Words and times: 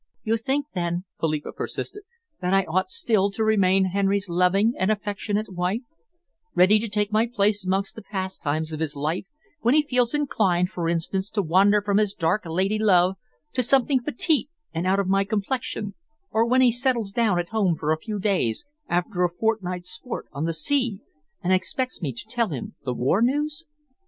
"You 0.23 0.35
think, 0.37 0.65
then," 0.73 1.03
Philippa 1.19 1.51
persisted, 1.51 2.01
"that 2.41 2.55
I 2.55 2.63
ought 2.63 2.89
still 2.89 3.29
to 3.29 3.43
remain 3.43 3.91
Henry's 3.93 4.27
loving 4.27 4.73
and 4.79 4.89
affectionate 4.89 5.53
wife, 5.53 5.83
ready 6.55 6.79
to 6.79 6.89
take 6.89 7.11
my 7.11 7.27
place 7.27 7.63
amongst 7.63 7.93
the 7.93 8.01
pastimes 8.01 8.71
of 8.71 8.79
his 8.79 8.95
life 8.95 9.27
when 9.59 9.75
he 9.75 9.83
feels 9.83 10.15
inclined, 10.15 10.71
for 10.71 10.89
instance, 10.89 11.29
to 11.29 11.43
wander 11.43 11.83
from 11.83 11.97
his 11.97 12.15
dark 12.15 12.47
lady 12.47 12.79
love 12.79 13.15
to 13.53 13.61
something 13.61 13.99
petite 14.01 14.49
and 14.73 14.87
of 14.87 15.05
my 15.07 15.23
complexion, 15.23 15.93
or 16.31 16.47
when 16.47 16.61
he 16.61 16.71
settles 16.71 17.11
down 17.11 17.37
at 17.37 17.49
home 17.49 17.75
for 17.75 17.91
a 17.91 17.99
few 18.01 18.17
days 18.17 18.65
after 18.89 19.23
a 19.23 19.29
fortnight's 19.29 19.91
sport 19.91 20.25
on 20.31 20.45
the 20.45 20.51
sea 20.53 20.99
and 21.43 21.53
expects 21.53 22.01
me 22.01 22.11
to 22.11 22.25
tell 22.27 22.49
him 22.49 22.73
the 22.85 22.93
war 22.95 23.21
news?" 23.21 23.67